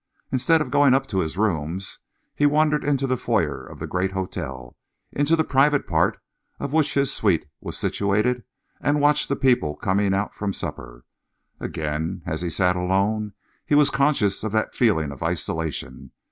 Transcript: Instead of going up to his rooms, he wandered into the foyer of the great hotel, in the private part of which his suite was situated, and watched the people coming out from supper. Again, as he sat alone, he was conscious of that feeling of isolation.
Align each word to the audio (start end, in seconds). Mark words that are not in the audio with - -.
Instead 0.31 0.61
of 0.61 0.71
going 0.71 0.95
up 0.95 1.05
to 1.05 1.19
his 1.19 1.37
rooms, 1.37 1.99
he 2.33 2.47
wandered 2.47 2.83
into 2.83 3.05
the 3.05 3.15
foyer 3.15 3.63
of 3.63 3.77
the 3.77 3.85
great 3.85 4.13
hotel, 4.13 4.75
in 5.11 5.27
the 5.27 5.43
private 5.43 5.85
part 5.85 6.19
of 6.59 6.73
which 6.73 6.95
his 6.95 7.13
suite 7.13 7.45
was 7.59 7.77
situated, 7.77 8.43
and 8.79 8.99
watched 8.99 9.29
the 9.29 9.35
people 9.35 9.75
coming 9.75 10.11
out 10.11 10.33
from 10.33 10.53
supper. 10.53 11.05
Again, 11.59 12.23
as 12.25 12.41
he 12.41 12.49
sat 12.49 12.75
alone, 12.75 13.33
he 13.63 13.75
was 13.75 13.91
conscious 13.91 14.43
of 14.43 14.51
that 14.53 14.73
feeling 14.73 15.11
of 15.11 15.21
isolation. 15.21 16.09